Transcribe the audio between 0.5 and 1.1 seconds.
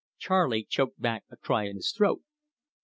choked